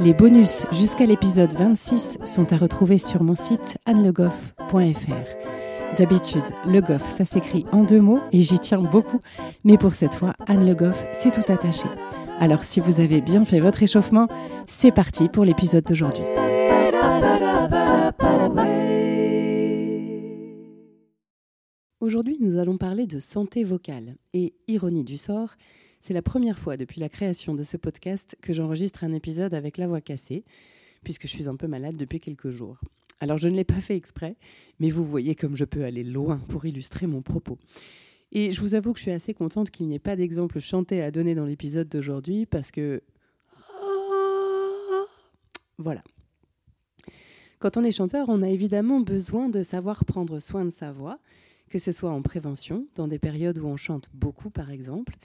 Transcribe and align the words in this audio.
Les 0.00 0.14
bonus 0.14 0.64
jusqu'à 0.72 1.06
l'épisode 1.06 1.52
26 1.52 2.18
sont 2.24 2.52
à 2.52 2.56
retrouver 2.56 2.98
sur 2.98 3.22
mon 3.22 3.34
site 3.34 3.78
annelegoff.fr. 3.86 5.96
D'habitude, 5.96 6.44
Le 6.66 6.80
Goff, 6.80 7.10
ça 7.10 7.24
s'écrit 7.24 7.66
en 7.70 7.84
deux 7.84 8.00
mots 8.00 8.20
et 8.32 8.42
j'y 8.42 8.58
tiens 8.58 8.80
beaucoup, 8.80 9.20
mais 9.64 9.76
pour 9.76 9.94
cette 9.94 10.14
fois, 10.14 10.34
Anne 10.46 10.66
Le 10.66 10.74
Goff, 10.74 11.04
c'est 11.12 11.32
tout 11.32 11.52
attaché. 11.52 11.86
Alors 12.40 12.64
si 12.64 12.80
vous 12.80 13.00
avez 13.00 13.20
bien 13.20 13.44
fait 13.44 13.60
votre 13.60 13.82
échauffement, 13.82 14.26
c'est 14.66 14.92
parti 14.92 15.28
pour 15.28 15.44
l'épisode 15.44 15.84
d'aujourd'hui. 15.84 16.24
Aujourd'hui, 22.00 22.38
nous 22.40 22.58
allons 22.58 22.78
parler 22.78 23.06
de 23.06 23.20
santé 23.20 23.62
vocale 23.62 24.16
et 24.32 24.54
ironie 24.66 25.04
du 25.04 25.16
sort, 25.16 25.50
c'est 26.02 26.12
la 26.14 26.20
première 26.20 26.58
fois 26.58 26.76
depuis 26.76 27.00
la 27.00 27.08
création 27.08 27.54
de 27.54 27.62
ce 27.62 27.76
podcast 27.76 28.36
que 28.42 28.52
j'enregistre 28.52 29.04
un 29.04 29.12
épisode 29.12 29.54
avec 29.54 29.78
la 29.78 29.86
voix 29.86 30.00
cassée, 30.00 30.44
puisque 31.04 31.28
je 31.28 31.28
suis 31.28 31.48
un 31.48 31.54
peu 31.54 31.68
malade 31.68 31.96
depuis 31.96 32.18
quelques 32.18 32.50
jours. 32.50 32.80
Alors 33.20 33.38
je 33.38 33.46
ne 33.46 33.54
l'ai 33.54 33.62
pas 33.62 33.80
fait 33.80 33.94
exprès, 33.94 34.34
mais 34.80 34.90
vous 34.90 35.04
voyez 35.04 35.36
comme 35.36 35.54
je 35.54 35.64
peux 35.64 35.84
aller 35.84 36.02
loin 36.02 36.38
pour 36.48 36.66
illustrer 36.66 37.06
mon 37.06 37.22
propos. 37.22 37.56
Et 38.32 38.50
je 38.50 38.60
vous 38.60 38.74
avoue 38.74 38.92
que 38.92 38.98
je 38.98 39.04
suis 39.04 39.12
assez 39.12 39.32
contente 39.32 39.70
qu'il 39.70 39.86
n'y 39.86 39.94
ait 39.94 40.00
pas 40.00 40.16
d'exemple 40.16 40.58
chanté 40.58 41.00
à 41.02 41.12
donner 41.12 41.36
dans 41.36 41.46
l'épisode 41.46 41.88
d'aujourd'hui, 41.88 42.46
parce 42.46 42.72
que... 42.72 43.00
Voilà. 45.78 46.02
Quand 47.60 47.76
on 47.76 47.84
est 47.84 47.92
chanteur, 47.92 48.28
on 48.28 48.42
a 48.42 48.48
évidemment 48.48 48.98
besoin 48.98 49.48
de 49.48 49.62
savoir 49.62 50.04
prendre 50.04 50.40
soin 50.40 50.64
de 50.64 50.70
sa 50.70 50.90
voix, 50.90 51.20
que 51.70 51.78
ce 51.78 51.92
soit 51.92 52.10
en 52.10 52.22
prévention, 52.22 52.88
dans 52.96 53.06
des 53.06 53.20
périodes 53.20 53.58
où 53.58 53.66
on 53.66 53.76
chante 53.76 54.10
beaucoup 54.12 54.50
par 54.50 54.72
exemple, 54.72 55.16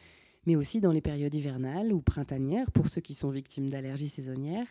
mais 0.48 0.56
aussi 0.56 0.80
dans 0.80 0.94
les 0.94 1.02
périodes 1.02 1.36
hivernales 1.36 1.92
ou 1.92 2.02
printanières 2.02 2.72
pour 2.72 2.88
ceux 2.88 3.02
qui 3.02 3.14
sont 3.14 3.30
victimes 3.30 3.70
d'allergies 3.70 4.08
saisonnières, 4.08 4.68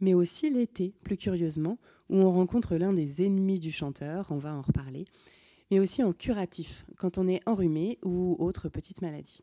mais 0.00 0.14
aussi 0.14 0.50
l'été, 0.50 0.94
plus 1.04 1.16
curieusement, 1.16 1.78
où 2.10 2.16
on 2.16 2.32
rencontre 2.32 2.74
l'un 2.74 2.92
des 2.92 3.24
ennemis 3.24 3.60
du 3.60 3.70
chanteur, 3.70 4.26
on 4.30 4.38
va 4.38 4.52
en 4.52 4.62
reparler, 4.62 5.04
mais 5.70 5.78
aussi 5.78 6.02
en 6.02 6.12
curatif, 6.12 6.84
quand 6.98 7.18
on 7.18 7.28
est 7.28 7.40
enrhumé 7.46 8.00
ou 8.04 8.34
autre 8.40 8.68
petite 8.68 9.00
maladie. 9.00 9.42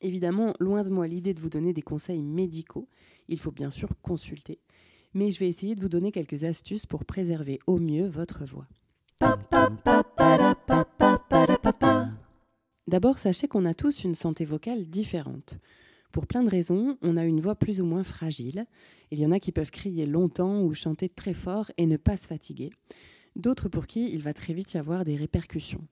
Évidemment, 0.00 0.52
loin 0.58 0.82
de 0.82 0.90
moi 0.90 1.06
l'idée 1.06 1.32
de 1.32 1.40
vous 1.40 1.48
donner 1.48 1.72
des 1.72 1.82
conseils 1.82 2.22
médicaux, 2.22 2.88
il 3.28 3.38
faut 3.38 3.52
bien 3.52 3.70
sûr 3.70 3.90
consulter, 4.02 4.58
mais 5.14 5.30
je 5.30 5.38
vais 5.38 5.48
essayer 5.48 5.76
de 5.76 5.80
vous 5.80 5.88
donner 5.88 6.10
quelques 6.10 6.42
astuces 6.42 6.86
pour 6.86 7.04
préserver 7.04 7.60
au 7.68 7.78
mieux 7.78 8.08
votre 8.08 8.44
voix. 8.44 8.66
D'abord, 12.88 13.18
sachez 13.18 13.48
qu'on 13.48 13.66
a 13.66 13.74
tous 13.74 14.04
une 14.04 14.14
santé 14.14 14.46
vocale 14.46 14.86
différente. 14.86 15.58
Pour 16.10 16.26
plein 16.26 16.42
de 16.42 16.48
raisons, 16.48 16.96
on 17.02 17.18
a 17.18 17.24
une 17.26 17.38
voix 17.38 17.54
plus 17.54 17.82
ou 17.82 17.84
moins 17.84 18.02
fragile. 18.02 18.64
Il 19.10 19.20
y 19.20 19.26
en 19.26 19.30
a 19.30 19.40
qui 19.40 19.52
peuvent 19.52 19.70
crier 19.70 20.06
longtemps 20.06 20.62
ou 20.62 20.72
chanter 20.72 21.10
très 21.10 21.34
fort 21.34 21.70
et 21.76 21.84
ne 21.84 21.98
pas 21.98 22.16
se 22.16 22.26
fatiguer. 22.26 22.70
D'autres 23.36 23.68
pour 23.68 23.86
qui 23.86 24.10
il 24.14 24.22
va 24.22 24.32
très 24.32 24.54
vite 24.54 24.72
y 24.72 24.78
avoir 24.78 25.04
des 25.04 25.16
répercussions. 25.16 25.86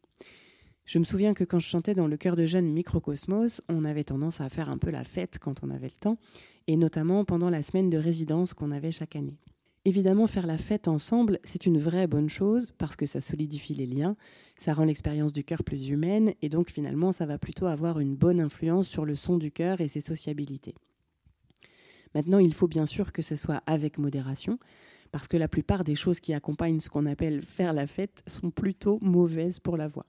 Je 0.87 0.99
me 0.99 1.05
souviens 1.05 1.35
que 1.35 1.45
quand 1.45 1.59
je 1.59 1.69
chantais 1.69 1.95
dans 1.95 2.07
le 2.09 2.17
chœur 2.17 2.35
de 2.35 2.47
jeunes 2.47 2.73
Microcosmos, 2.73 3.61
on 3.69 3.85
avait 3.85 4.05
tendance 4.05 4.41
à 4.41 4.49
faire 4.49 4.71
un 4.71 4.79
peu 4.79 4.91
la 4.91 5.05
fête 5.05 5.37
quand 5.39 5.63
on 5.63 5.69
avait 5.69 5.89
le 5.89 6.01
temps, 6.01 6.17
et 6.67 6.79
notamment 6.79 7.27
pendant 7.27 7.51
la 7.51 7.61
semaine 7.61 7.91
de 7.91 7.99
résidence 7.99 8.55
qu'on 8.55 8.73
avait 8.73 8.91
chaque 8.91 9.17
année. 9.17 9.37
Évidemment, 9.87 10.27
faire 10.27 10.49
la 10.49 10.59
fête 10.59 10.89
ensemble, 10.89 11.39
c'est 11.45 11.65
une 11.65 11.79
vraie 11.79 12.09
bonne 12.09 12.29
chose 12.29 12.73
parce 12.77 12.97
que 12.97 13.07
ça 13.07 13.21
solidifie 13.21 13.73
les 13.73 13.87
liens, 13.87 14.17
ça 14.59 14.75
rend 14.75 14.83
l'expérience 14.83 15.33
du 15.33 15.45
cœur 15.45 15.63
plus 15.63 15.87
humaine 15.87 16.35
et 16.43 16.49
donc 16.49 16.73
finalement, 16.73 17.13
ça 17.13 17.25
va 17.25 17.39
plutôt 17.39 17.67
avoir 17.67 18.01
une 18.01 18.17
bonne 18.17 18.41
influence 18.41 18.89
sur 18.89 19.05
le 19.05 19.15
son 19.15 19.39
du 19.39 19.53
cœur 19.53 19.81
et 19.81 19.87
ses 19.87 20.01
sociabilités. 20.01 20.75
Maintenant, 22.17 22.41
il 22.41 22.53
faut 22.53 22.67
bien 22.67 22.85
sûr 22.85 23.13
que 23.13 23.23
ce 23.23 23.37
soit 23.37 23.63
avec 23.67 23.97
modération 23.99 24.59
parce 25.13 25.29
que 25.29 25.37
la 25.37 25.47
plupart 25.47 25.85
des 25.85 25.95
choses 25.95 26.19
qui 26.19 26.35
accompagnent 26.35 26.81
ce 26.81 26.89
qu'on 26.89 27.07
appelle 27.07 27.41
faire 27.41 27.73
la 27.73 27.87
fête 27.87 28.25
sont 28.27 28.51
plutôt 28.51 28.99
mauvaises 29.03 29.61
pour 29.61 29.77
la 29.77 29.87
voix. 29.87 30.07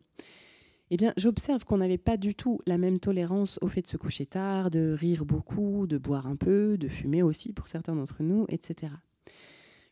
Eh 0.89 0.97
bien, 0.97 1.13
j'observe 1.17 1.65
qu'on 1.65 1.77
n'avait 1.77 1.99
pas 1.99 2.17
du 2.17 2.33
tout 2.33 2.61
la 2.65 2.79
même 2.79 2.97
tolérance 2.97 3.59
au 3.61 3.67
fait 3.67 3.83
de 3.83 3.87
se 3.87 3.97
coucher 3.97 4.25
tard, 4.25 4.71
de 4.71 4.95
rire 4.99 5.23
beaucoup, 5.23 5.85
de 5.85 5.99
boire 5.99 6.25
un 6.25 6.35
peu, 6.35 6.79
de 6.79 6.87
fumer 6.87 7.21
aussi 7.21 7.53
pour 7.53 7.67
certains 7.67 7.93
d'entre 7.93 8.23
nous, 8.23 8.47
etc. 8.49 8.93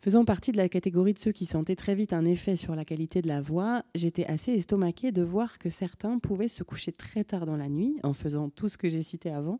Faisant 0.06 0.24
partie 0.24 0.52
de 0.52 0.58
la 0.58 0.70
catégorie 0.70 1.16
de 1.16 1.18
ceux 1.18 1.32
qui 1.32 1.48
sentaient 1.48 1.76
très 1.76 1.96
vite 1.96 2.14
un 2.14 2.26
effet 2.26 2.56
sur 2.56 2.76
la 2.76 2.86
qualité 2.86 3.24
de 3.24 3.28
la 3.28 3.42
voix, 3.42 3.84
j'étais 3.96 4.28
assez 4.28 4.52
estomaquée 4.52 5.12
de 5.12 5.24
voir 5.24 5.58
que 5.58 5.72
certains 5.72 6.20
pouvaient 6.20 6.48
se 6.48 6.62
coucher 6.62 6.92
très 6.92 7.24
tard 7.24 7.48
dans 7.48 7.58
la 7.58 7.70
nuit 7.70 7.98
en 8.04 8.14
faisant 8.14 8.52
tout 8.52 8.70
ce 8.70 8.78
que 8.78 8.88
j'ai 8.88 9.02
cité 9.02 9.32
avant 9.32 9.60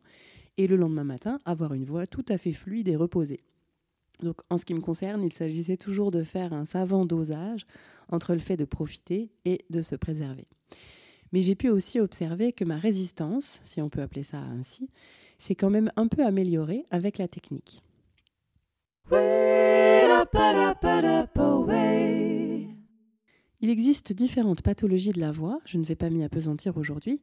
et 0.58 0.68
le 0.68 0.76
lendemain 0.76 1.04
matin 1.04 1.40
avoir 1.46 1.74
une 1.74 1.84
voix 1.84 2.06
tout 2.06 2.24
à 2.30 2.38
fait 2.38 2.52
fluide 2.52 2.88
et 2.88 2.96
reposée. 2.96 3.40
Donc 4.22 4.42
en 4.52 4.60
ce 4.60 4.66
qui 4.66 4.76
me 4.76 4.82
concerne, 4.82 5.24
il 5.24 5.34
s'agissait 5.34 5.78
toujours 5.78 6.12
de 6.12 6.22
faire 6.22 6.54
un 6.54 6.66
savant 6.66 7.08
dosage 7.08 7.66
entre 8.10 8.34
le 8.34 8.40
fait 8.40 8.56
de 8.56 8.66
profiter 8.66 9.32
et 9.46 9.66
de 9.72 9.82
se 9.82 9.96
préserver. 9.96 10.46
Mais 11.32 11.42
j'ai 11.42 11.56
pu 11.56 11.70
aussi 11.70 12.00
observer 12.00 12.54
que 12.54 12.66
ma 12.66 12.78
résistance, 12.78 13.62
si 13.66 13.82
on 13.82 13.90
peut 13.90 14.04
appeler 14.04 14.22
ça 14.22 14.38
ainsi, 14.38 14.92
s'est 15.40 15.56
quand 15.56 15.72
même 15.72 15.92
un 15.96 16.08
peu 16.08 16.24
améliorée 16.24 16.86
avec 16.92 17.18
la 17.18 17.28
technique. 17.28 17.82
Il 23.62 23.70
existe 23.70 24.14
différentes 24.14 24.62
pathologies 24.62 25.12
de 25.12 25.20
la 25.20 25.32
voix, 25.32 25.60
je 25.66 25.78
ne 25.78 25.86
vais 25.86 25.96
pas 25.96 26.10
m'y 26.10 26.24
apesantir 26.24 26.78
aujourd'hui, 26.78 27.22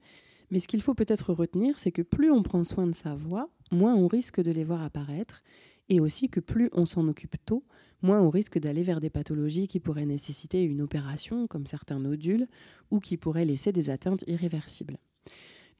mais 0.50 0.60
ce 0.60 0.66
qu'il 0.66 0.82
faut 0.82 0.94
peut-être 0.94 1.32
retenir, 1.32 1.78
c'est 1.78 1.92
que 1.92 2.02
plus 2.02 2.30
on 2.30 2.42
prend 2.42 2.64
soin 2.64 2.86
de 2.86 2.94
sa 2.94 3.14
voix, 3.14 3.48
moins 3.70 3.94
on 3.94 4.08
risque 4.08 4.40
de 4.40 4.50
les 4.50 4.64
voir 4.64 4.82
apparaître, 4.82 5.42
et 5.88 6.00
aussi 6.00 6.28
que 6.28 6.40
plus 6.40 6.68
on 6.72 6.86
s'en 6.86 7.06
occupe 7.08 7.36
tôt, 7.44 7.64
moins 8.02 8.20
on 8.20 8.30
risque 8.30 8.58
d'aller 8.58 8.82
vers 8.82 9.00
des 9.00 9.10
pathologies 9.10 9.68
qui 9.68 9.78
pourraient 9.78 10.06
nécessiter 10.06 10.62
une 10.62 10.82
opération, 10.82 11.46
comme 11.46 11.66
certains 11.66 12.00
nodules, 12.00 12.48
ou 12.90 12.98
qui 12.98 13.16
pourraient 13.16 13.44
laisser 13.44 13.72
des 13.72 13.90
atteintes 13.90 14.24
irréversibles. 14.26 14.98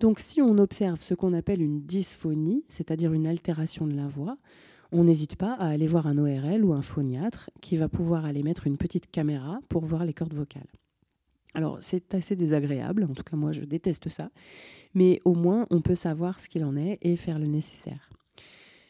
Donc 0.00 0.20
si 0.20 0.42
on 0.42 0.58
observe 0.58 1.00
ce 1.00 1.14
qu'on 1.14 1.32
appelle 1.32 1.62
une 1.62 1.82
dysphonie, 1.82 2.64
c'est-à-dire 2.68 3.12
une 3.12 3.26
altération 3.26 3.86
de 3.86 3.94
la 3.94 4.06
voix, 4.06 4.38
on 4.92 5.04
n'hésite 5.04 5.36
pas 5.36 5.54
à 5.54 5.68
aller 5.68 5.86
voir 5.86 6.06
un 6.06 6.18
ORL 6.18 6.64
ou 6.64 6.72
un 6.74 6.82
phoniatre 6.82 7.50
qui 7.60 7.76
va 7.76 7.88
pouvoir 7.88 8.24
aller 8.24 8.42
mettre 8.42 8.66
une 8.66 8.76
petite 8.76 9.10
caméra 9.10 9.60
pour 9.68 9.84
voir 9.84 10.04
les 10.04 10.12
cordes 10.12 10.34
vocales. 10.34 10.70
Alors 11.54 11.78
c'est 11.80 12.14
assez 12.14 12.36
désagréable, 12.36 13.04
en 13.04 13.14
tout 13.14 13.24
cas 13.24 13.36
moi 13.36 13.52
je 13.52 13.62
déteste 13.62 14.08
ça, 14.08 14.30
mais 14.94 15.20
au 15.24 15.34
moins 15.34 15.66
on 15.70 15.80
peut 15.80 15.94
savoir 15.94 16.40
ce 16.40 16.48
qu'il 16.48 16.64
en 16.64 16.76
est 16.76 16.98
et 17.02 17.16
faire 17.16 17.38
le 17.38 17.46
nécessaire. 17.46 18.10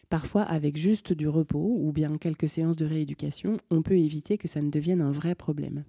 Parfois 0.09 0.43
avec 0.43 0.77
juste 0.77 1.13
du 1.13 1.29
repos 1.29 1.79
ou 1.81 1.93
bien 1.93 2.19
quelques 2.19 2.49
séances 2.49 2.77
de 2.77 2.85
rééducation, 2.85 3.57
on 3.71 3.83
peut 3.83 3.97
éviter 3.97 4.39
que 4.39 4.49
ça 4.49 4.61
ne 4.61 4.71
devienne 4.71 5.01
un 5.01 5.11
vrai 5.11 5.35
problème. 5.35 5.85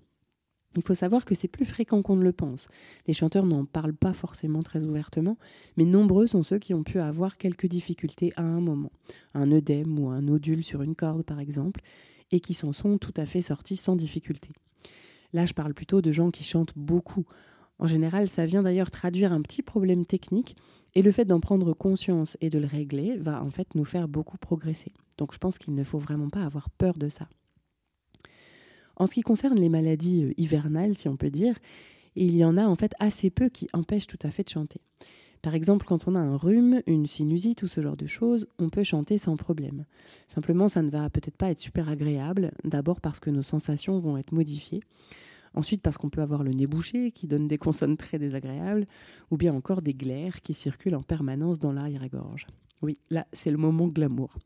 Il 0.76 0.82
faut 0.82 0.96
savoir 0.96 1.26
que 1.26 1.36
c'est 1.36 1.48
plus 1.48 1.66
fréquent 1.66 2.02
qu'on 2.02 2.16
ne 2.16 2.24
le 2.24 2.32
pense. 2.32 2.68
Les 3.08 3.14
chanteurs 3.14 3.46
n'en 3.46 3.66
parlent 3.66 3.94
pas 3.94 4.14
forcément 4.14 4.64
très 4.64 4.86
ouvertement, 4.86 5.38
mais 5.78 5.86
nombreux 5.86 6.28
sont 6.28 6.44
ceux 6.44 6.60
qui 6.60 6.74
ont 6.74 6.84
pu 6.84 7.00
avoir 7.00 7.38
quelques 7.38 7.68
difficultés 7.68 8.34
à 8.36 8.42
un 8.42 8.60
moment, 8.60 8.92
un 9.34 9.52
œdème 9.52 10.00
ou 10.00 10.10
un 10.10 10.22
nodule 10.22 10.64
sur 10.64 10.82
une 10.82 10.96
corde 10.96 11.24
par 11.24 11.40
exemple, 11.40 11.82
et 12.32 12.40
qui 12.40 12.54
s'en 12.54 12.72
sont 12.72 12.98
tout 12.98 13.14
à 13.18 13.26
fait 13.26 13.42
sortis 13.42 13.76
sans 13.76 13.96
difficulté. 13.96 14.50
Là, 15.34 15.46
je 15.46 15.54
parle 15.54 15.74
plutôt 15.74 16.02
de 16.02 16.12
gens 16.12 16.32
qui 16.32 16.44
chantent 16.44 16.74
beaucoup. 16.76 17.26
En 17.80 17.88
général, 17.88 18.30
ça 18.30 18.46
vient 18.46 18.64
d'ailleurs 18.64 18.92
traduire 18.92 19.34
un 19.34 19.42
petit 19.42 19.62
problème 19.62 20.06
technique, 20.06 20.56
et 20.96 21.02
le 21.02 21.12
fait 21.12 21.26
d'en 21.26 21.40
prendre 21.40 21.74
conscience 21.74 22.38
et 22.40 22.50
de 22.50 22.60
le 22.60 22.68
régler 22.68 23.18
va 23.18 23.44
en 23.44 23.50
fait 23.50 23.74
nous 23.76 23.86
faire 23.86 24.08
beaucoup 24.08 24.38
progresser. 24.38 24.94
Donc 25.18 25.34
je 25.34 25.40
pense 25.40 25.58
qu'il 25.58 25.74
ne 25.74 25.84
faut 25.84 25.98
vraiment 25.98 26.30
pas 26.30 26.44
avoir 26.44 26.70
peur 26.70 26.94
de 26.94 27.10
ça. 27.10 27.28
En 28.96 29.08
ce 29.08 29.14
qui 29.16 29.22
concerne 29.22 29.60
les 29.60 29.70
maladies 29.70 30.24
euh, 30.24 30.34
hivernales, 30.38 30.96
si 30.96 31.08
on 31.10 31.18
peut 31.18 31.32
dire, 31.32 31.58
il 32.16 32.36
y 32.36 32.46
en 32.46 32.58
a 32.58 32.66
en 32.66 32.76
fait 32.76 32.94
assez 33.00 33.30
peu 33.30 33.50
qui 33.50 33.68
empêchent 33.74 34.08
tout 34.08 34.20
à 34.24 34.32
fait 34.32 34.44
de 34.44 34.50
chanter. 34.50 34.82
Par 35.42 35.56
exemple, 35.56 35.86
quand 35.86 36.08
on 36.08 36.16
a 36.16 36.20
un 36.20 36.38
rhume, 36.38 36.82
une 36.88 37.06
sinusite 37.06 37.64
ou 37.64 37.68
ce 37.68 37.82
genre 37.82 37.98
de 37.98 38.06
choses, 38.06 38.48
on 38.60 38.70
peut 38.70 38.84
chanter 38.84 39.18
sans 39.18 39.36
problème. 39.36 39.86
Simplement, 40.30 40.70
ça 40.70 40.82
ne 40.82 40.90
va 40.90 41.10
peut-être 41.10 41.36
pas 41.36 41.52
être 41.52 41.60
super 41.60 41.90
agréable, 41.90 42.52
d'abord 42.64 43.02
parce 43.02 43.20
que 43.20 43.30
nos 43.30 43.42
sensations 43.44 43.98
vont 43.98 44.16
être 44.16 44.32
modifiées, 44.32 44.80
ensuite 45.54 45.82
parce 45.82 45.98
qu'on 45.98 46.10
peut 46.10 46.22
avoir 46.22 46.44
le 46.44 46.52
nez 46.52 46.66
bouché 46.66 47.12
qui 47.12 47.28
donne 47.28 47.50
des 47.50 47.58
consonnes 47.58 47.98
très 47.98 48.20
désagréables, 48.20 48.88
ou 49.32 49.38
bien 49.38 49.54
encore 49.54 49.82
des 49.82 49.94
glaires 49.94 50.42
qui 50.42 50.54
circulent 50.54 50.96
en 50.96 51.04
permanence 51.04 51.60
dans 51.60 51.74
l'arrière-gorge. 51.74 52.48
Oui, 52.82 52.98
là, 53.10 53.28
c'est 53.34 53.52
le 53.52 53.58
moment 53.58 53.88
glamour. 53.88 54.38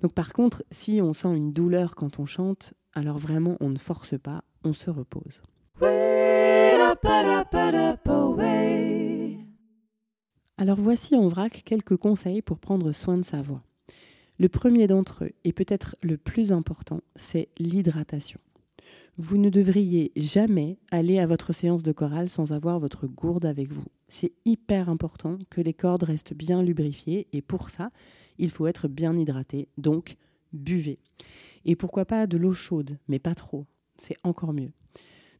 Donc 0.00 0.12
par 0.12 0.32
contre, 0.32 0.62
si 0.70 1.00
on 1.02 1.12
sent 1.12 1.34
une 1.34 1.52
douleur 1.52 1.96
quand 1.96 2.20
on 2.20 2.26
chante, 2.26 2.74
alors 2.94 3.18
vraiment 3.18 3.56
on 3.60 3.70
ne 3.70 3.78
force 3.78 4.18
pas, 4.18 4.44
on 4.64 4.72
se 4.72 4.90
repose. 4.90 5.42
Alors 10.56 10.78
voici 10.78 11.16
en 11.16 11.28
vrac 11.28 11.62
quelques 11.64 11.96
conseils 11.96 12.42
pour 12.42 12.58
prendre 12.58 12.92
soin 12.92 13.18
de 13.18 13.24
sa 13.24 13.42
voix. 13.42 13.62
Le 14.38 14.48
premier 14.48 14.86
d'entre 14.86 15.24
eux, 15.24 15.32
et 15.44 15.52
peut-être 15.52 15.96
le 16.02 16.16
plus 16.16 16.52
important, 16.52 17.00
c'est 17.16 17.48
l'hydratation. 17.58 18.40
Vous 19.16 19.36
ne 19.36 19.48
devriez 19.48 20.10
jamais 20.16 20.78
aller 20.90 21.20
à 21.20 21.26
votre 21.26 21.52
séance 21.52 21.84
de 21.84 21.92
chorale 21.92 22.28
sans 22.28 22.52
avoir 22.52 22.80
votre 22.80 23.06
gourde 23.06 23.44
avec 23.44 23.70
vous. 23.70 23.84
C'est 24.08 24.32
hyper 24.44 24.88
important 24.88 25.38
que 25.50 25.60
les 25.60 25.72
cordes 25.72 26.02
restent 26.02 26.34
bien 26.34 26.62
lubrifiées 26.62 27.28
et 27.32 27.42
pour 27.42 27.70
ça, 27.70 27.90
il 28.38 28.50
faut 28.50 28.66
être 28.66 28.88
bien 28.88 29.16
hydraté. 29.16 29.68
Donc, 29.78 30.16
buvez. 30.52 30.98
Et 31.64 31.76
pourquoi 31.76 32.04
pas 32.04 32.26
de 32.26 32.36
l'eau 32.36 32.52
chaude, 32.52 32.98
mais 33.08 33.18
pas 33.18 33.34
trop. 33.34 33.66
C'est 33.96 34.16
encore 34.22 34.52
mieux. 34.52 34.72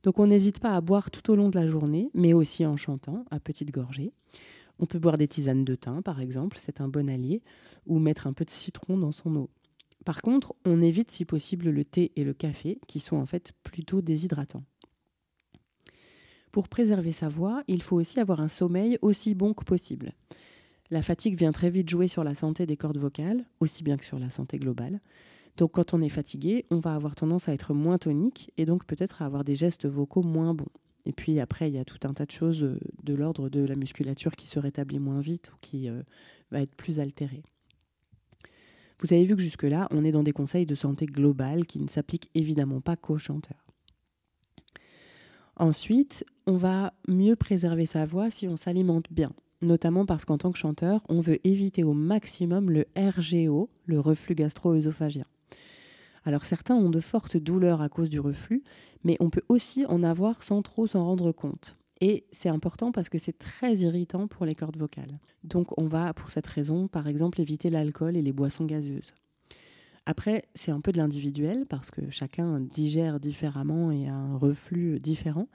Donc 0.03 0.19
on 0.19 0.27
n'hésite 0.27 0.61
pas 0.61 0.77
à 0.77 0.81
boire 0.81 1.11
tout 1.11 1.31
au 1.31 1.37
long 1.37 1.49
de 1.49 1.59
la 1.59 1.67
journée, 1.67 2.11
mais 2.15 2.33
aussi 2.33 2.65
en 2.67 2.77
chantant 2.77 3.25
à 3.31 3.41
petite 3.41 3.71
gorgée. 3.71 4.13
On 4.79 4.87
peut 4.87 4.99
boire 4.99 5.19
des 5.19 5.29
tisanes 5.29 5.65
de 5.65 5.75
thym, 5.75 6.03
par 6.03 6.21
exemple, 6.21 6.59
c'est 6.59 6.81
un 6.81 6.89
bon 6.89 7.09
allié, 7.09 7.43
ou 7.87 7.99
mettre 7.99 8.27
un 8.27 8.33
peu 8.33 8.45
de 8.45 8.51
citron 8.51 8.99
dans 8.99 9.13
son 9.13 9.35
eau. 9.37 9.51
Par 10.05 10.21
contre, 10.21 10.55
on 10.65 10.83
évite 10.83 11.11
si 11.11 11.25
possible 11.25 11.71
le 11.71 11.85
thé 11.85 12.13
et 12.17 12.25
le 12.25 12.35
café, 12.35 12.79
qui 12.87 13.01
sont 13.01 13.17
en 13.17 13.25
fait 13.25 13.53
plutôt 13.63 14.03
déshydratants. 14.03 14.65
Pour 16.53 16.69
préserver 16.69 17.13
sa 17.13 17.29
voix, 17.29 17.65
il 17.67 17.83
faut 17.83 17.97
aussi 17.97 18.21
avoir 18.21 18.41
un 18.41 18.49
sommeil 18.49 18.99
aussi 19.01 19.35
bon 19.35 19.55
que 19.55 19.65
possible. 19.65 20.13
La 20.91 21.03
fatigue 21.03 21.39
vient 21.39 21.53
très 21.53 21.71
vite 21.71 21.89
jouer 21.89 22.07
sur 22.07 22.23
la 22.23 22.35
santé 22.35 22.67
des 22.67 22.77
cordes 22.77 22.99
vocales, 22.99 23.45
aussi 23.61 23.83
bien 23.83 23.97
que 23.97 24.05
sur 24.05 24.19
la 24.19 24.31
santé 24.31 24.59
globale. 24.59 25.01
Donc 25.57 25.73
quand 25.73 25.95
on 25.95 26.03
est 26.03 26.09
fatigué, 26.09 26.67
on 26.71 26.79
va 26.79 26.95
avoir 26.95 27.15
tendance 27.15 27.49
à 27.49 27.53
être 27.53 27.75
moins 27.75 27.99
tonique 27.99 28.51
et 28.57 28.67
donc 28.67 28.85
peut-être 28.87 29.23
à 29.23 29.27
avoir 29.27 29.45
des 29.45 29.55
gestes 29.55 29.87
vocaux 29.87 30.23
moins 30.23 30.55
bons. 30.55 30.71
Et 31.07 31.13
puis 31.13 31.39
après, 31.39 31.69
il 31.69 31.75
y 31.75 31.79
a 31.79 31.85
tout 31.85 31.99
un 32.09 32.15
tas 32.15 32.27
de 32.27 32.31
choses 32.31 32.65
euh, 32.65 32.79
de 33.03 33.15
l'ordre 33.15 33.49
de 33.49 33.65
la 33.65 33.77
musculature 33.77 34.37
qui 34.37 34.49
se 34.49 34.59
rétablit 34.59 34.99
moins 34.99 35.21
vite 35.21 35.51
ou 35.53 35.57
qui 35.61 35.89
euh, 35.89 36.03
va 36.51 36.63
être 36.63 36.75
plus 36.75 36.99
altérée. 36.99 37.43
Vous 39.01 39.13
avez 39.13 39.25
vu 39.25 39.37
que 39.37 39.43
jusque-là, 39.43 39.89
on 39.91 40.05
est 40.05 40.13
dans 40.13 40.23
des 40.23 40.33
conseils 40.33 40.67
de 40.67 40.75
santé 40.75 41.07
globale 41.07 41.67
qui 41.67 41.79
ne 41.79 41.89
s'appliquent 41.89 42.31
évidemment 42.35 42.81
pas 42.81 42.97
qu'aux 42.97 43.19
chanteurs. 43.19 43.65
Ensuite, 45.57 46.25
on 46.47 46.57
va 46.57 46.95
mieux 47.07 47.37
préserver 47.37 47.87
sa 47.87 48.07
voix 48.07 48.31
si 48.31 48.49
on 48.49 48.57
s'alimente 48.57 49.07
bien, 49.11 49.33
notamment 49.63 50.07
parce 50.07 50.25
qu'en 50.25 50.39
tant 50.39 50.53
que 50.53 50.59
chanteur, 50.59 51.03
on 51.09 51.21
veut 51.21 51.39
éviter 51.47 51.85
au 51.85 51.93
maximum 51.93 52.71
le 52.71 52.87
RGO, 52.97 53.69
le 53.85 54.01
reflux 54.01 54.35
gastro-œsophagien. 54.35 55.27
Alors 56.25 56.45
certains 56.45 56.75
ont 56.75 56.91
de 56.91 57.01
fortes 57.01 57.37
douleurs 57.37 57.83
à 57.83 57.89
cause 57.89 58.11
du 58.11 58.21
reflux, 58.21 58.63
mais 59.05 59.17
on 59.21 59.31
peut 59.31 59.45
aussi 59.49 59.85
en 59.87 60.03
avoir 60.03 60.43
sans 60.43 60.63
trop 60.63 60.87
s'en 60.87 61.05
rendre 61.05 61.33
compte. 61.33 61.77
Et 62.01 62.27
c'est 62.33 62.49
important 62.49 62.93
parce 62.93 63.09
que 63.09 63.19
c'est 63.19 63.39
très 63.39 63.77
irritant 63.77 64.27
pour 64.27 64.47
les 64.47 64.55
cordes 64.55 64.77
vocales. 64.77 65.21
Donc 65.45 65.79
on 65.79 65.87
va 65.87 66.13
pour 66.15 66.31
cette 66.31 66.47
raison 66.47 66.89
par 66.89 67.07
exemple 67.07 67.41
éviter 67.41 67.71
l'alcool 67.71 68.17
et 68.17 68.23
les 68.23 68.33
boissons 68.33 68.65
gazeuses. 68.65 69.15
Après, 70.07 70.45
c'est 70.55 70.71
un 70.71 70.81
peu 70.81 70.93
de 70.93 70.99
l'individuel 70.99 71.65
parce 71.67 71.91
que 71.91 72.11
chacun 72.11 72.61
digère 72.61 73.21
différemment 73.21 73.91
et 73.91 74.07
a 74.07 74.15
un 74.15 74.37
reflux 74.37 75.01
différent. 75.01 75.49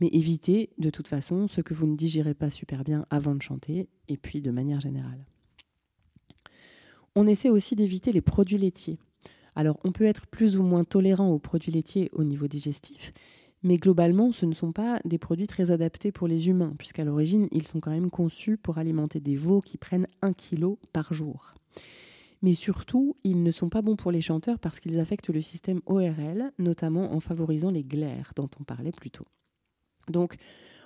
Mais 0.00 0.08
évitez 0.08 0.70
de 0.78 0.90
toute 0.90 1.08
façon 1.08 1.48
ce 1.48 1.60
que 1.60 1.72
vous 1.72 1.86
ne 1.86 1.96
digérez 1.96 2.34
pas 2.34 2.50
super 2.50 2.84
bien 2.84 3.06
avant 3.10 3.34
de 3.34 3.42
chanter 3.42 3.88
et 4.08 4.16
puis 4.16 4.40
de 4.42 4.50
manière 4.50 4.80
générale. 4.80 5.24
On 7.14 7.26
essaie 7.26 7.48
aussi 7.48 7.76
d'éviter 7.76 8.12
les 8.12 8.20
produits 8.20 8.58
laitiers. 8.58 8.98
Alors, 9.56 9.80
on 9.84 9.90
peut 9.90 10.04
être 10.04 10.26
plus 10.26 10.58
ou 10.58 10.62
moins 10.62 10.84
tolérant 10.84 11.30
aux 11.30 11.38
produits 11.38 11.72
laitiers 11.72 12.10
au 12.12 12.24
niveau 12.24 12.46
digestif, 12.46 13.10
mais 13.62 13.78
globalement, 13.78 14.30
ce 14.30 14.44
ne 14.44 14.52
sont 14.52 14.70
pas 14.70 15.00
des 15.06 15.18
produits 15.18 15.46
très 15.46 15.70
adaptés 15.70 16.12
pour 16.12 16.28
les 16.28 16.48
humains, 16.48 16.74
puisqu'à 16.78 17.04
l'origine, 17.04 17.48
ils 17.50 17.66
sont 17.66 17.80
quand 17.80 17.90
même 17.90 18.10
conçus 18.10 18.58
pour 18.58 18.76
alimenter 18.76 19.18
des 19.18 19.34
veaux 19.34 19.62
qui 19.62 19.78
prennent 19.78 20.06
1 20.20 20.34
kg 20.34 20.76
par 20.92 21.14
jour. 21.14 21.54
Mais 22.42 22.52
surtout, 22.52 23.16
ils 23.24 23.42
ne 23.42 23.50
sont 23.50 23.70
pas 23.70 23.80
bons 23.80 23.96
pour 23.96 24.12
les 24.12 24.20
chanteurs 24.20 24.58
parce 24.58 24.78
qu'ils 24.78 25.00
affectent 25.00 25.30
le 25.30 25.40
système 25.40 25.80
ORL, 25.86 26.52
notamment 26.58 27.14
en 27.14 27.20
favorisant 27.20 27.70
les 27.70 27.82
glaires 27.82 28.32
dont 28.36 28.50
on 28.60 28.64
parlait 28.64 28.92
plus 28.92 29.10
tôt. 29.10 29.26
Donc, 30.08 30.36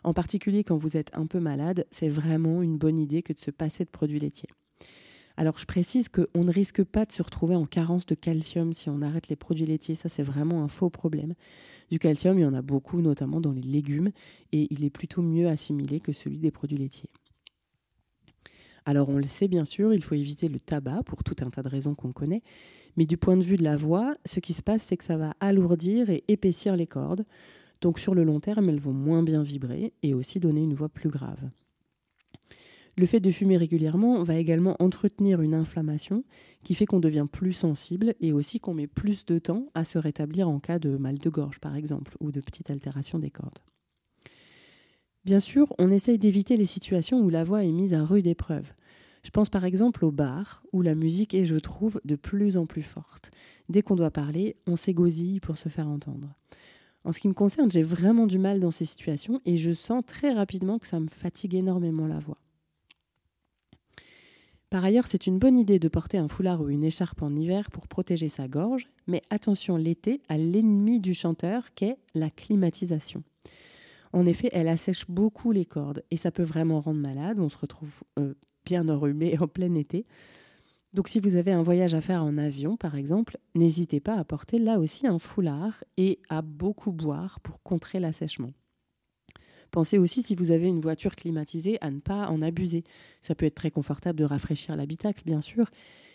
en 0.04 0.14
particulier 0.14 0.62
quand 0.62 0.76
vous 0.76 0.96
êtes 0.96 1.10
un 1.12 1.26
peu 1.26 1.40
malade, 1.40 1.86
c'est 1.90 2.08
vraiment 2.08 2.62
une 2.62 2.78
bonne 2.78 2.98
idée 2.98 3.22
que 3.22 3.32
de 3.32 3.38
se 3.40 3.50
passer 3.50 3.84
de 3.84 3.90
produits 3.90 4.20
laitiers. 4.20 4.48
Alors 5.36 5.58
je 5.58 5.64
précise 5.64 6.08
qu'on 6.08 6.44
ne 6.44 6.52
risque 6.52 6.84
pas 6.84 7.04
de 7.04 7.12
se 7.12 7.22
retrouver 7.22 7.54
en 7.54 7.64
carence 7.64 8.04
de 8.06 8.14
calcium 8.14 8.72
si 8.72 8.90
on 8.90 9.00
arrête 9.00 9.28
les 9.28 9.36
produits 9.36 9.66
laitiers, 9.66 9.94
ça 9.94 10.08
c'est 10.08 10.22
vraiment 10.22 10.62
un 10.62 10.68
faux 10.68 10.90
problème. 10.90 11.34
Du 11.90 11.98
calcium, 11.98 12.38
il 12.38 12.42
y 12.42 12.46
en 12.46 12.54
a 12.54 12.62
beaucoup, 12.62 13.00
notamment 13.00 13.40
dans 13.40 13.52
les 13.52 13.62
légumes, 13.62 14.10
et 14.52 14.66
il 14.70 14.84
est 14.84 14.90
plutôt 14.90 15.22
mieux 15.22 15.48
assimilé 15.48 16.00
que 16.00 16.12
celui 16.12 16.38
des 16.38 16.50
produits 16.50 16.76
laitiers. 16.76 17.10
Alors 18.84 19.08
on 19.08 19.16
le 19.16 19.24
sait 19.24 19.48
bien 19.48 19.64
sûr, 19.64 19.92
il 19.94 20.02
faut 20.02 20.14
éviter 20.14 20.48
le 20.48 20.58
tabac 20.58 21.02
pour 21.04 21.22
tout 21.22 21.36
un 21.40 21.50
tas 21.50 21.62
de 21.62 21.68
raisons 21.68 21.94
qu'on 21.94 22.12
connaît, 22.12 22.42
mais 22.96 23.06
du 23.06 23.16
point 23.16 23.36
de 23.36 23.42
vue 23.42 23.56
de 23.56 23.64
la 23.64 23.76
voix, 23.76 24.16
ce 24.24 24.40
qui 24.40 24.52
se 24.52 24.62
passe 24.62 24.82
c'est 24.82 24.96
que 24.96 25.04
ça 25.04 25.16
va 25.16 25.34
alourdir 25.40 26.10
et 26.10 26.24
épaissir 26.28 26.76
les 26.76 26.86
cordes, 26.86 27.24
donc 27.80 27.98
sur 27.98 28.14
le 28.14 28.24
long 28.24 28.40
terme 28.40 28.68
elles 28.68 28.80
vont 28.80 28.92
moins 28.92 29.22
bien 29.22 29.42
vibrer 29.42 29.92
et 30.02 30.14
aussi 30.14 30.40
donner 30.40 30.62
une 30.62 30.74
voix 30.74 30.88
plus 30.88 31.10
grave. 31.10 31.50
Le 32.96 33.06
fait 33.06 33.20
de 33.20 33.30
fumer 33.30 33.56
régulièrement 33.56 34.22
va 34.22 34.36
également 34.36 34.76
entretenir 34.80 35.40
une 35.40 35.54
inflammation 35.54 36.24
qui 36.62 36.74
fait 36.74 36.86
qu'on 36.86 37.00
devient 37.00 37.26
plus 37.30 37.52
sensible 37.52 38.14
et 38.20 38.32
aussi 38.32 38.60
qu'on 38.60 38.74
met 38.74 38.86
plus 38.86 39.24
de 39.26 39.38
temps 39.38 39.66
à 39.74 39.84
se 39.84 39.98
rétablir 39.98 40.48
en 40.48 40.58
cas 40.58 40.78
de 40.78 40.96
mal 40.96 41.18
de 41.18 41.30
gorge 41.30 41.60
par 41.60 41.76
exemple 41.76 42.16
ou 42.20 42.32
de 42.32 42.40
petites 42.40 42.70
altérations 42.70 43.18
des 43.18 43.30
cordes. 43.30 43.60
Bien 45.24 45.40
sûr, 45.40 45.72
on 45.78 45.90
essaye 45.90 46.18
d'éviter 46.18 46.56
les 46.56 46.66
situations 46.66 47.20
où 47.20 47.30
la 47.30 47.44
voix 47.44 47.64
est 47.64 47.72
mise 47.72 47.94
à 47.94 48.04
rude 48.04 48.26
épreuve. 48.26 48.72
Je 49.22 49.30
pense 49.30 49.50
par 49.50 49.66
exemple 49.66 50.04
au 50.04 50.10
bar, 50.10 50.62
où 50.72 50.80
la 50.80 50.94
musique 50.94 51.34
est, 51.34 51.44
je 51.44 51.56
trouve, 51.56 52.00
de 52.06 52.16
plus 52.16 52.56
en 52.56 52.64
plus 52.64 52.82
forte. 52.82 53.30
Dès 53.68 53.82
qu'on 53.82 53.96
doit 53.96 54.10
parler, 54.10 54.56
on 54.66 54.76
s'égosille 54.76 55.40
pour 55.40 55.58
se 55.58 55.68
faire 55.68 55.88
entendre. 55.88 56.34
En 57.04 57.12
ce 57.12 57.20
qui 57.20 57.28
me 57.28 57.34
concerne, 57.34 57.70
j'ai 57.70 57.82
vraiment 57.82 58.26
du 58.26 58.38
mal 58.38 58.60
dans 58.60 58.70
ces 58.70 58.86
situations 58.86 59.40
et 59.44 59.56
je 59.56 59.72
sens 59.72 60.02
très 60.06 60.32
rapidement 60.32 60.78
que 60.78 60.86
ça 60.86 61.00
me 61.00 61.08
fatigue 61.08 61.54
énormément 61.54 62.06
la 62.06 62.18
voix. 62.18 62.38
Par 64.70 64.84
ailleurs, 64.84 65.08
c'est 65.08 65.26
une 65.26 65.40
bonne 65.40 65.56
idée 65.56 65.80
de 65.80 65.88
porter 65.88 66.16
un 66.16 66.28
foulard 66.28 66.60
ou 66.60 66.68
une 66.68 66.84
écharpe 66.84 67.22
en 67.22 67.34
hiver 67.34 67.72
pour 67.72 67.88
protéger 67.88 68.28
sa 68.28 68.46
gorge, 68.46 68.88
mais 69.08 69.20
attention 69.28 69.76
l'été 69.76 70.22
à 70.28 70.38
l'ennemi 70.38 71.00
du 71.00 71.12
chanteur 71.12 71.74
qu'est 71.74 71.98
la 72.14 72.30
climatisation. 72.30 73.24
En 74.12 74.26
effet, 74.26 74.48
elle 74.52 74.68
assèche 74.68 75.06
beaucoup 75.08 75.50
les 75.50 75.64
cordes 75.64 76.04
et 76.12 76.16
ça 76.16 76.30
peut 76.30 76.44
vraiment 76.44 76.80
rendre 76.80 77.00
malade. 77.00 77.40
On 77.40 77.48
se 77.48 77.58
retrouve 77.58 78.04
euh, 78.20 78.34
bien 78.64 78.88
enrhumé 78.88 79.36
en 79.40 79.48
plein 79.48 79.74
été. 79.74 80.06
Donc 80.92 81.08
si 81.08 81.18
vous 81.18 81.34
avez 81.34 81.50
un 81.50 81.64
voyage 81.64 81.94
à 81.94 82.00
faire 82.00 82.22
en 82.22 82.38
avion, 82.38 82.76
par 82.76 82.94
exemple, 82.94 83.38
n'hésitez 83.56 83.98
pas 83.98 84.14
à 84.14 84.24
porter 84.24 84.58
là 84.58 84.78
aussi 84.78 85.06
un 85.06 85.18
foulard 85.18 85.82
et 85.96 86.20
à 86.28 86.42
beaucoup 86.42 86.92
boire 86.92 87.40
pour 87.40 87.60
contrer 87.62 87.98
l'assèchement. 87.98 88.52
Pensez 89.70 89.98
aussi, 89.98 90.22
si 90.22 90.34
vous 90.34 90.50
avez 90.50 90.66
une 90.66 90.80
voiture 90.80 91.14
climatisée, 91.14 91.78
à 91.80 91.90
ne 91.90 92.00
pas 92.00 92.28
en 92.28 92.42
abuser. 92.42 92.84
Ça 93.22 93.34
peut 93.34 93.46
être 93.46 93.54
très 93.54 93.70
confortable 93.70 94.18
de 94.18 94.24
rafraîchir 94.24 94.76
l'habitacle, 94.76 95.22
bien 95.24 95.40
sûr, 95.40 95.70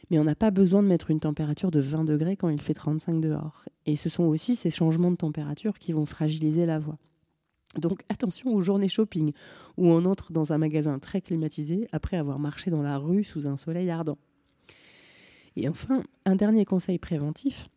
mais 0.09 0.19
on 0.19 0.23
n'a 0.23 0.35
pas 0.35 0.51
besoin 0.51 0.83
de 0.83 0.87
mettre 0.87 1.09
une 1.09 1.19
température 1.19 1.71
de 1.71 1.79
20 1.79 2.03
degrés 2.03 2.35
quand 2.35 2.49
il 2.49 2.61
fait 2.61 2.73
35 2.73 3.21
dehors. 3.21 3.65
Et 3.85 3.95
ce 3.95 4.09
sont 4.09 4.23
aussi 4.23 4.55
ces 4.55 4.69
changements 4.69 5.11
de 5.11 5.15
température 5.15 5.79
qui 5.79 5.93
vont 5.93 6.05
fragiliser 6.05 6.65
la 6.65 6.79
voix. 6.79 6.97
Donc 7.77 8.03
attention 8.09 8.53
aux 8.53 8.61
journées 8.61 8.87
shopping, 8.87 9.31
où 9.77 9.87
on 9.87 10.05
entre 10.05 10.31
dans 10.31 10.53
un 10.53 10.57
magasin 10.57 10.99
très 10.99 11.21
climatisé 11.21 11.87
après 11.91 12.17
avoir 12.17 12.39
marché 12.39 12.71
dans 12.71 12.81
la 12.81 12.97
rue 12.97 13.23
sous 13.23 13.47
un 13.47 13.57
soleil 13.57 13.89
ardent. 13.89 14.17
Et 15.55 15.69
enfin, 15.69 16.03
un 16.25 16.35
dernier 16.35 16.65
conseil 16.65 16.99
préventif. 16.99 17.69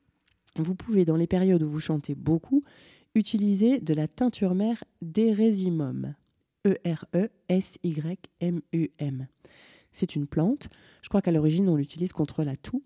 Vous 0.56 0.74
pouvez, 0.74 1.04
dans 1.04 1.16
les 1.16 1.28
périodes 1.28 1.62
où 1.62 1.70
vous 1.70 1.80
chantez 1.80 2.14
beaucoup, 2.16 2.64
utiliser 3.18 3.80
de 3.80 3.92
la 3.92 4.08
teinture 4.08 4.54
mère 4.54 4.82
d'Eresimum. 5.02 6.14
E-R-E-S-Y-M-U-M. 6.66 7.26
C'est 9.92 10.16
une 10.16 10.26
plante. 10.26 10.68
Je 11.02 11.08
crois 11.08 11.22
qu'à 11.22 11.32
l'origine, 11.32 11.68
on 11.68 11.76
l'utilise 11.76 12.12
contre 12.12 12.42
la 12.44 12.56
toux. 12.56 12.82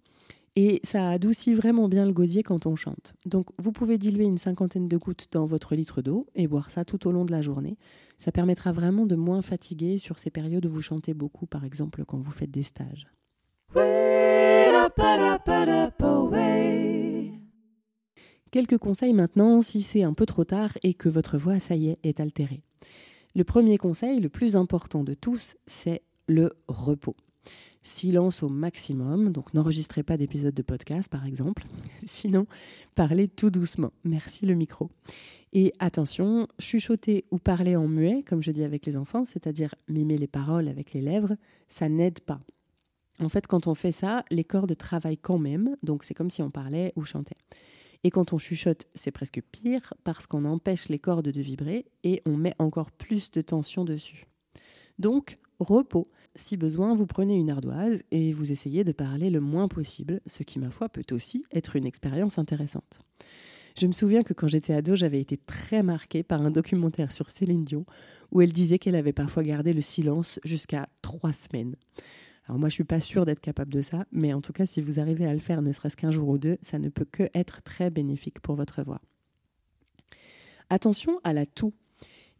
Et 0.55 0.81
ça 0.85 1.09
adoucit 1.09 1.55
vraiment 1.55 1.89
bien 1.89 2.05
le 2.05 2.13
gosier 2.13 2.43
quand 2.43 2.67
on 2.67 2.77
chante. 2.77 3.15
Donc 3.25 3.47
vous 3.59 3.73
pouvez 3.73 3.97
diluer 3.97 4.25
une 4.25 4.37
cinquantaine 4.37 4.87
de 4.87 4.99
gouttes 4.99 5.29
dans 5.33 5.47
votre 5.47 5.75
litre 5.75 6.03
d'eau 6.03 6.27
et 6.35 6.47
boire 6.47 6.71
ça 6.71 6.85
tout 6.85 7.09
au 7.09 7.13
long 7.13 7.25
de 7.25 7.33
la 7.33 7.41
journée. 7.41 7.79
Ça 8.19 8.33
permettra 8.33 8.71
vraiment 8.71 9.07
de 9.07 9.17
moins 9.17 9.41
fatiguer 9.41 9.97
sur 9.97 10.19
ces 10.19 10.29
périodes 10.29 10.67
où 10.67 10.71
vous 10.71 10.83
chantez 10.83 11.15
beaucoup, 11.15 11.47
par 11.47 11.65
exemple 11.65 12.05
quand 12.05 12.19
vous 12.19 12.31
faites 12.31 12.51
des 12.51 12.63
stages. 12.63 13.07
Quelques 18.53 18.77
conseils 18.77 19.15
maintenant 19.15 19.63
si 19.63 19.81
c'est 19.81 20.03
un 20.03 20.13
peu 20.13 20.27
trop 20.27 20.45
tard 20.45 20.77
et 20.83 20.93
que 20.93 21.09
votre 21.09 21.39
voix, 21.39 21.59
ça 21.59 21.75
y 21.75 21.89
est, 21.89 21.99
est 22.03 22.21
altérée. 22.21 22.61
Le 23.35 23.45
premier 23.45 23.79
conseil, 23.79 24.21
le 24.21 24.29
plus 24.29 24.57
important 24.57 25.05
de 25.05 25.15
tous, 25.15 25.57
c'est 25.67 26.03
le 26.29 26.53
repos. 26.69 27.17
Silence 27.83 28.43
au 28.43 28.51
maximum, 28.51 29.33
donc 29.33 29.55
n'enregistrez 29.55 30.03
pas 30.03 30.19
d'épisode 30.19 30.53
de 30.53 30.61
podcast 30.61 31.09
par 31.09 31.25
exemple. 31.25 31.65
Sinon, 32.07 32.47
parlez 32.95 33.27
tout 33.27 33.49
doucement. 33.49 33.91
Merci 34.05 34.45
le 34.45 34.55
micro. 34.55 34.91
Et 35.55 35.73
attention, 35.79 36.47
chuchoter 36.59 37.25
ou 37.31 37.39
parler 37.39 37.75
en 37.75 37.89
muet, 37.89 38.23
comme 38.23 38.43
je 38.43 38.51
dis 38.51 38.65
avec 38.65 38.85
les 38.85 38.99
enfants, 38.99 39.25
c'est-à-dire 39.25 39.75
mimer 39.89 40.19
les 40.19 40.27
paroles 40.27 40.69
avec 40.69 40.93
les 40.93 41.01
lèvres, 41.01 41.37
ça 41.71 41.89
n'aide 41.89 42.21
pas. 42.21 42.43
En 43.19 43.31
fait, 43.31 43.47
quand 43.47 43.67
on 43.67 43.75
fait 43.75 43.93
ça, 43.93 44.27
les 44.31 44.45
cordes 44.45 44.77
travaillent 44.77 45.17
quand 45.17 45.39
même, 45.39 45.75
donc 45.83 46.05
c'est 46.05 46.13
comme 46.13 46.31
si 46.31 46.43
on 46.43 46.51
parlait 46.51 46.93
ou 46.97 47.05
chantait. 47.05 47.39
Et 48.05 48.11
quand 48.11 48.33
on 48.33 48.39
chuchote, 48.39 48.87
c'est 48.95 49.13
presque 49.13 49.41
pire 49.53 49.95
parce 50.05 50.27
qu'on 50.27 50.45
empêche 50.45 50.89
les 50.89 50.99
cordes 50.99 51.29
de 51.29 51.41
vibrer 51.41 51.87
et 52.03 52.23
on 52.27 52.37
met 52.37 52.55
encore 52.59 52.91
plus 52.91 53.31
de 53.31 53.41
tension 53.41 53.85
dessus. 53.85 54.27
Donc, 54.99 55.37
repos. 55.61 56.09
Si 56.35 56.57
besoin, 56.57 56.95
vous 56.95 57.07
prenez 57.07 57.37
une 57.37 57.51
ardoise 57.51 58.03
et 58.11 58.33
vous 58.33 58.53
essayez 58.53 58.85
de 58.85 58.93
parler 58.93 59.29
le 59.31 59.41
moins 59.41 59.69
possible, 59.69 60.21
ce 60.27 60.43
qui, 60.43 60.59
ma 60.59 60.71
foi, 60.71 60.89
peut 60.89 61.05
aussi 61.13 61.45
être 61.53 61.77
une 61.77 61.87
expérience 61.87 62.39
intéressante. 62.39 63.01
Je 63.79 63.87
me 63.87 63.93
souviens 63.93 64.23
que 64.23 64.35
quand 64.35 64.49
j'étais 64.49 64.75
ado, 64.75 64.97
j'avais 64.97 65.21
été 65.21 65.37
très 65.37 65.83
marquée 65.83 66.23
par 66.23 66.43
un 66.43 66.51
documentaire 66.51 67.13
sur 67.13 67.31
Céline 67.31 67.65
Dion 67.65 67.87
où 68.31 68.41
elle 68.41 68.53
disait 68.53 68.79
qu'elle 68.79 68.95
avait 68.95 69.13
parfois 69.13 69.43
gardé 69.43 69.73
le 69.73 69.81
silence 69.81 70.41
jusqu'à 70.45 70.89
trois 71.03 71.33
semaines. 71.33 71.77
Alors 72.47 72.59
moi, 72.59 72.69
je 72.69 72.75
suis 72.75 72.85
pas 72.85 73.01
sûre 73.01 73.25
d'être 73.25 73.41
capable 73.41 73.73
de 73.73 73.83
ça, 73.83 74.05
mais 74.11 74.33
en 74.33 74.41
tout 74.41 74.53
cas, 74.53 74.67
si 74.67 74.81
vous 74.81 74.99
arrivez 74.99 75.27
à 75.27 75.33
le 75.33 75.39
faire 75.39 75.63
ne 75.63 75.73
serait-ce 75.73 75.97
qu'un 75.97 76.11
jour 76.11 76.29
ou 76.29 76.39
deux, 76.39 76.59
ça 76.61 76.79
ne 76.79 76.89
peut 76.89 77.05
que 77.05 77.31
être 77.35 77.63
très 77.63 77.91
bénéfique 77.91 78.41
pour 78.41 78.57
votre 78.57 78.83
voix. 78.83 79.01
Attention 80.71 81.21
à 81.23 81.33
la 81.33 81.47
toux. 81.47 81.73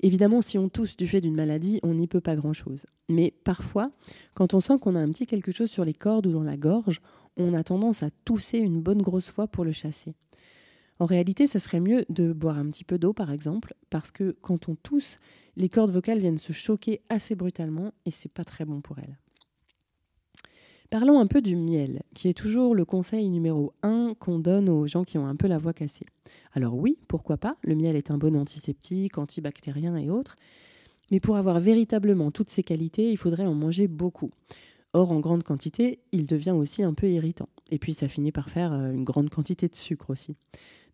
Évidemment, 0.01 0.43
si 0.43 0.59
on 0.59 0.69
tousse 0.69 0.97
du 0.97 1.07
fait 1.07 1.21
d'une 1.21 1.37
maladie, 1.37 1.79
on 1.85 1.95
n'y 1.95 2.09
peut 2.09 2.21
pas 2.21 2.35
grand-chose. 2.35 2.87
Mais 3.09 3.33
parfois, 3.45 3.93
quand 4.35 4.55
on 4.55 4.61
sent 4.61 4.79
qu'on 4.81 4.97
a 4.97 5.01
un 5.01 5.11
petit 5.11 5.27
quelque 5.27 5.53
chose 5.53 5.71
sur 5.71 5.85
les 5.85 5.95
cordes 5.95 6.27
ou 6.27 6.33
dans 6.33 6.43
la 6.43 6.57
gorge, 6.57 7.01
on 7.37 7.55
a 7.55 7.63
tendance 7.63 8.03
à 8.03 8.11
tousser 8.25 8.59
une 8.59 8.83
bonne 8.83 9.03
grosse 9.03 9.31
fois 9.31 9.47
pour 9.47 9.65
le 9.65 9.73
chasser. 9.73 10.15
En 10.99 11.07
réalité, 11.07 11.47
ça 11.47 11.59
serait 11.59 11.81
mieux 11.81 12.05
de 12.09 12.33
boire 12.33 12.59
un 12.59 12.71
petit 12.71 12.85
peu 12.85 12.99
d'eau, 12.99 13.13
par 13.13 13.31
exemple, 13.31 13.75
parce 13.91 14.11
que 14.11 14.37
quand 14.41 14.69
on 14.69 14.75
tousse, 14.75 15.19
les 15.57 15.69
cordes 15.69 15.91
vocales 15.91 16.19
viennent 16.19 16.39
se 16.39 16.53
choquer 16.53 17.01
assez 17.09 17.35
brutalement 17.35 17.93
et 18.05 18.11
c'est 18.11 18.33
pas 18.33 18.45
très 18.45 18.65
bon 18.65 18.81
pour 18.81 18.99
elles. 18.99 19.19
Parlons 20.93 21.21
un 21.21 21.27
peu 21.27 21.41
du 21.41 21.57
miel, 21.57 22.03
qui 22.13 22.29
est 22.29 22.37
toujours 22.37 22.75
le 22.75 22.85
conseil 22.85 23.31
numéro 23.31 23.73
un 23.83 24.13
qu'on 24.21 24.39
donne 24.39 24.69
aux 24.69 24.87
gens 24.87 25.05
qui 25.05 25.17
ont 25.17 25.27
un 25.27 25.37
peu 25.37 25.47
la 25.47 25.57
voix 25.57 25.73
cassée. 25.73 26.05
Alors 26.53 26.77
oui, 26.77 26.99
pourquoi 27.09 27.39
pas, 27.39 27.57
le 27.63 27.75
miel 27.75 27.97
est 27.97 28.11
un 28.11 28.19
bon 28.19 28.37
antiseptique, 28.37 29.17
antibactérien 29.17 29.97
et 29.97 30.11
autres, 30.11 30.37
mais 31.11 31.19
pour 31.19 31.39
avoir 31.39 31.61
véritablement 31.61 32.31
toutes 32.31 32.51
ces 32.51 32.63
qualités, 32.63 33.11
il 33.11 33.17
faudrait 33.17 33.47
en 33.47 33.55
manger 33.55 33.89
beaucoup. 33.89 34.33
Or, 34.93 35.13
en 35.13 35.21
grande 35.21 35.45
quantité, 35.45 36.01
il 36.13 36.27
devient 36.27 36.51
aussi 36.51 36.83
un 36.83 36.93
peu 36.93 37.09
irritant. 37.09 37.49
Et 37.71 37.79
puis, 37.79 37.95
ça 37.95 38.07
finit 38.07 38.31
par 38.31 38.51
faire 38.51 38.75
euh, 38.75 38.93
une 38.93 39.05
grande 39.05 39.31
quantité 39.31 39.69
de 39.69 39.77
sucre 39.77 40.11
aussi. 40.11 40.37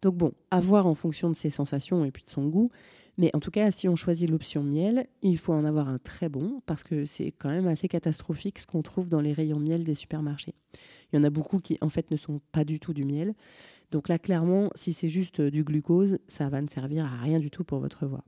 Donc 0.02 0.16
bon, 0.16 0.32
à 0.50 0.60
voir 0.60 0.86
en 0.86 0.94
fonction 0.94 1.28
de 1.28 1.34
ses 1.34 1.50
sensations 1.50 2.04
et 2.04 2.10
puis 2.10 2.24
de 2.24 2.30
son 2.30 2.46
goût, 2.46 2.70
mais 3.18 3.34
en 3.34 3.40
tout 3.40 3.50
cas, 3.50 3.72
si 3.72 3.88
on 3.88 3.96
choisit 3.96 4.30
l'option 4.30 4.62
miel, 4.62 5.08
il 5.22 5.38
faut 5.38 5.52
en 5.52 5.64
avoir 5.64 5.88
un 5.88 5.98
très 5.98 6.28
bon 6.28 6.62
parce 6.66 6.84
que 6.84 7.04
c'est 7.04 7.32
quand 7.32 7.48
même 7.48 7.66
assez 7.66 7.88
catastrophique 7.88 8.60
ce 8.60 8.66
qu'on 8.66 8.82
trouve 8.82 9.08
dans 9.08 9.20
les 9.20 9.32
rayons 9.32 9.58
miel 9.58 9.82
des 9.82 9.96
supermarchés. 9.96 10.54
Il 11.12 11.16
y 11.16 11.18
en 11.18 11.24
a 11.24 11.30
beaucoup 11.30 11.58
qui 11.58 11.78
en 11.80 11.88
fait 11.88 12.12
ne 12.12 12.16
sont 12.16 12.40
pas 12.52 12.64
du 12.64 12.78
tout 12.78 12.94
du 12.94 13.04
miel. 13.04 13.34
Donc 13.90 14.08
là, 14.08 14.20
clairement, 14.20 14.70
si 14.76 14.92
c'est 14.92 15.08
juste 15.08 15.40
du 15.40 15.64
glucose, 15.64 16.18
ça 16.28 16.48
va 16.48 16.62
ne 16.62 16.68
servir 16.68 17.06
à 17.06 17.16
rien 17.16 17.40
du 17.40 17.50
tout 17.50 17.64
pour 17.64 17.80
votre 17.80 18.06
voix. 18.06 18.24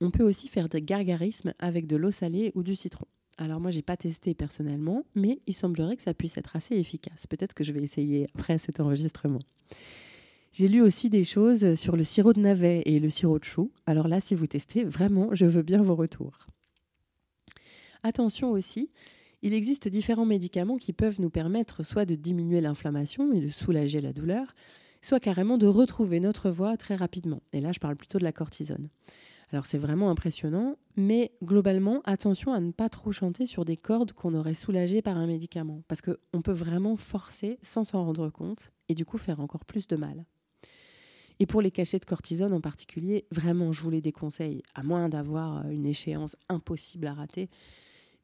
On 0.00 0.12
peut 0.12 0.22
aussi 0.22 0.46
faire 0.46 0.68
des 0.68 0.80
gargarismes 0.80 1.54
avec 1.58 1.88
de 1.88 1.96
l'eau 1.96 2.12
salée 2.12 2.52
ou 2.54 2.62
du 2.62 2.76
citron. 2.76 3.06
Alors 3.38 3.60
moi, 3.60 3.70
j'ai 3.70 3.82
pas 3.82 3.96
testé 3.96 4.34
personnellement, 4.34 5.04
mais 5.14 5.40
il 5.46 5.54
semblerait 5.54 5.96
que 5.96 6.02
ça 6.02 6.12
puisse 6.12 6.36
être 6.36 6.56
assez 6.56 6.74
efficace. 6.74 7.28
Peut-être 7.28 7.54
que 7.54 7.62
je 7.62 7.72
vais 7.72 7.82
essayer 7.82 8.26
après 8.34 8.58
cet 8.58 8.80
enregistrement. 8.80 9.38
J'ai 10.52 10.66
lu 10.66 10.82
aussi 10.82 11.08
des 11.08 11.22
choses 11.22 11.76
sur 11.76 11.96
le 11.96 12.02
sirop 12.02 12.32
de 12.32 12.40
navet 12.40 12.82
et 12.84 12.98
le 12.98 13.10
sirop 13.10 13.38
de 13.38 13.44
chou. 13.44 13.70
Alors 13.86 14.08
là, 14.08 14.20
si 14.20 14.34
vous 14.34 14.48
testez, 14.48 14.82
vraiment, 14.82 15.28
je 15.32 15.46
veux 15.46 15.62
bien 15.62 15.80
vos 15.80 15.94
retours. 15.94 16.48
Attention 18.02 18.50
aussi, 18.50 18.90
il 19.42 19.54
existe 19.54 19.86
différents 19.86 20.26
médicaments 20.26 20.76
qui 20.76 20.92
peuvent 20.92 21.20
nous 21.20 21.30
permettre 21.30 21.84
soit 21.84 22.06
de 22.06 22.16
diminuer 22.16 22.60
l'inflammation 22.60 23.32
et 23.32 23.40
de 23.40 23.48
soulager 23.48 24.00
la 24.00 24.12
douleur, 24.12 24.52
soit 25.00 25.20
carrément 25.20 25.58
de 25.58 25.66
retrouver 25.66 26.18
notre 26.18 26.50
voix 26.50 26.76
très 26.76 26.96
rapidement. 26.96 27.40
Et 27.52 27.60
là, 27.60 27.70
je 27.70 27.78
parle 27.78 27.94
plutôt 27.94 28.18
de 28.18 28.24
la 28.24 28.32
cortisone. 28.32 28.88
Alors 29.50 29.64
c'est 29.64 29.78
vraiment 29.78 30.10
impressionnant, 30.10 30.76
mais 30.96 31.32
globalement, 31.42 32.02
attention 32.04 32.52
à 32.52 32.60
ne 32.60 32.70
pas 32.70 32.88
trop 32.88 33.12
chanter 33.12 33.46
sur 33.46 33.64
des 33.64 33.76
cordes 33.78 34.12
qu'on 34.12 34.34
aurait 34.34 34.54
soulagées 34.54 35.00
par 35.00 35.16
un 35.16 35.26
médicament, 35.26 35.82
parce 35.88 36.02
qu'on 36.02 36.42
peut 36.42 36.52
vraiment 36.52 36.96
forcer 36.96 37.58
sans 37.62 37.84
s'en 37.84 38.04
rendre 38.04 38.28
compte, 38.28 38.70
et 38.88 38.94
du 38.94 39.06
coup 39.06 39.16
faire 39.16 39.40
encore 39.40 39.64
plus 39.64 39.86
de 39.86 39.96
mal. 39.96 40.26
Et 41.40 41.46
pour 41.46 41.62
les 41.62 41.70
cachets 41.70 41.98
de 41.98 42.04
cortisone 42.04 42.52
en 42.52 42.60
particulier, 42.60 43.26
vraiment, 43.30 43.72
je 43.72 43.82
vous 43.82 43.90
les 43.90 44.00
déconseille, 44.00 44.62
à 44.74 44.82
moins 44.82 45.08
d'avoir 45.08 45.58
euh, 45.64 45.70
une 45.70 45.86
échéance 45.86 46.36
impossible 46.48 47.06
à 47.06 47.14
rater. 47.14 47.48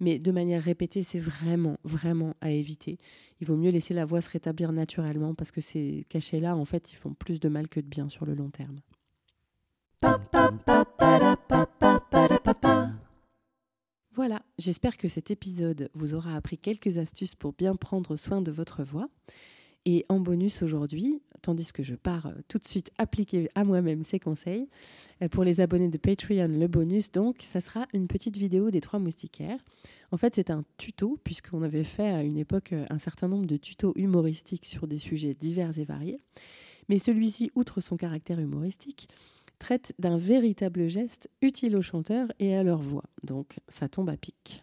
Mais 0.00 0.18
de 0.18 0.32
manière 0.32 0.62
répétée, 0.62 1.04
c'est 1.04 1.20
vraiment, 1.20 1.78
vraiment 1.84 2.34
à 2.40 2.50
éviter. 2.50 2.98
Il 3.40 3.46
vaut 3.46 3.56
mieux 3.56 3.70
laisser 3.70 3.94
la 3.94 4.04
voix 4.04 4.20
se 4.20 4.30
rétablir 4.30 4.72
naturellement 4.72 5.34
parce 5.34 5.52
que 5.52 5.60
ces 5.60 6.04
cachets-là, 6.08 6.56
en 6.56 6.64
fait, 6.64 6.92
ils 6.92 6.96
font 6.96 7.14
plus 7.14 7.38
de 7.38 7.48
mal 7.48 7.68
que 7.68 7.78
de 7.78 7.86
bien 7.86 8.08
sur 8.08 8.26
le 8.26 8.34
long 8.34 8.50
terme. 8.50 8.80
Voilà, 14.12 14.42
j'espère 14.58 14.96
que 14.96 15.08
cet 15.08 15.30
épisode 15.30 15.90
vous 15.94 16.14
aura 16.14 16.36
appris 16.36 16.56
quelques 16.56 16.98
astuces 16.98 17.34
pour 17.34 17.52
bien 17.52 17.74
prendre 17.74 18.16
soin 18.16 18.40
de 18.40 18.52
votre 18.52 18.84
voix. 18.84 19.08
Et 19.86 20.06
en 20.08 20.18
bonus 20.18 20.62
aujourd'hui, 20.62 21.20
tandis 21.42 21.72
que 21.72 21.82
je 21.82 21.94
pars 21.94 22.32
tout 22.48 22.58
de 22.58 22.66
suite 22.66 22.90
appliquer 22.96 23.50
à 23.54 23.64
moi-même 23.64 24.02
ces 24.02 24.18
conseils, 24.18 24.68
euh, 25.20 25.28
pour 25.28 25.44
les 25.44 25.60
abonnés 25.60 25.88
de 25.88 25.98
Patreon, 25.98 26.48
le 26.48 26.66
bonus, 26.68 27.12
donc, 27.12 27.42
ça 27.42 27.60
sera 27.60 27.86
une 27.92 28.06
petite 28.06 28.36
vidéo 28.36 28.70
des 28.70 28.80
trois 28.80 28.98
moustiquaires. 28.98 29.62
En 30.10 30.16
fait, 30.16 30.36
c'est 30.36 30.48
un 30.50 30.64
tuto, 30.78 31.18
puisqu'on 31.22 31.62
avait 31.62 31.84
fait 31.84 32.08
à 32.08 32.22
une 32.22 32.38
époque 32.38 32.72
un 32.88 32.98
certain 32.98 33.28
nombre 33.28 33.46
de 33.46 33.58
tutos 33.58 33.92
humoristiques 33.96 34.64
sur 34.64 34.86
des 34.86 34.98
sujets 34.98 35.34
divers 35.34 35.78
et 35.78 35.84
variés. 35.84 36.20
Mais 36.88 36.98
celui-ci, 36.98 37.50
outre 37.54 37.80
son 37.80 37.96
caractère 37.96 38.40
humoristique, 38.40 39.08
traite 39.64 39.94
d'un 39.98 40.18
véritable 40.18 40.88
geste 40.88 41.30
utile 41.40 41.74
aux 41.74 41.80
chanteurs 41.80 42.28
et 42.38 42.54
à 42.54 42.62
leur 42.62 42.82
voix. 42.82 43.04
Donc, 43.22 43.60
ça 43.66 43.88
tombe 43.88 44.10
à 44.10 44.16
pic. 44.18 44.62